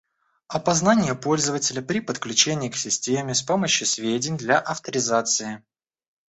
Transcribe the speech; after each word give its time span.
Опознание 0.47 1.13
пользователя 1.13 1.83
при 1.83 1.99
подключении 1.99 2.69
к 2.69 2.75
системе 2.75 3.35
с 3.35 3.43
помощью 3.43 3.85
сведений 3.85 4.35
для 4.39 4.57
авторизации 4.59 5.63